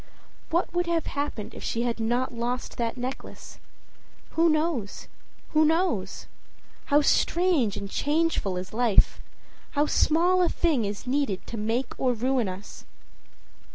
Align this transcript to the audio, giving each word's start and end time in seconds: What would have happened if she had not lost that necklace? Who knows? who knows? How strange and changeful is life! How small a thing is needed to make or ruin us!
What 0.49 0.73
would 0.73 0.87
have 0.87 1.05
happened 1.05 1.53
if 1.53 1.63
she 1.63 1.83
had 1.83 1.99
not 1.99 2.33
lost 2.33 2.77
that 2.77 2.97
necklace? 2.97 3.59
Who 4.31 4.49
knows? 4.49 5.07
who 5.49 5.63
knows? 5.63 6.25
How 6.85 7.03
strange 7.03 7.77
and 7.77 7.87
changeful 7.87 8.57
is 8.57 8.73
life! 8.73 9.21
How 9.77 9.85
small 9.85 10.41
a 10.41 10.49
thing 10.49 10.85
is 10.85 11.05
needed 11.05 11.45
to 11.45 11.55
make 11.55 11.93
or 11.99 12.13
ruin 12.13 12.49
us! 12.49 12.83